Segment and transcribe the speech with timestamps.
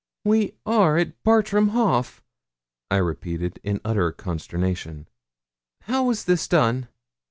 [0.25, 2.21] 'We are at Bartram Haugh!'
[2.89, 5.07] I repeated, in utter consternation.
[5.81, 6.87] 'How was this done?'